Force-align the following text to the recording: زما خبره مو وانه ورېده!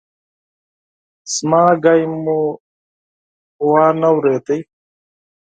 زما 1.33 1.63
خبره 1.77 2.05
مو 2.23 2.39
وانه 3.69 4.09
ورېده! 4.15 4.57